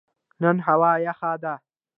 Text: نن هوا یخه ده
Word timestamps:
نن 0.41 0.57
هوا 0.67 0.91
یخه 1.07 1.33
ده 1.41 1.53